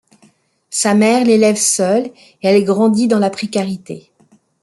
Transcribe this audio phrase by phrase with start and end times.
[0.71, 2.13] Sa mère l'élève seule et
[2.47, 4.09] elle grandit dans la précarité.